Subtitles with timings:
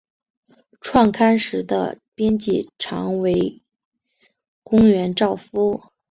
[0.79, 3.61] 创刊时的编辑长为
[4.63, 5.91] 宫原照夫。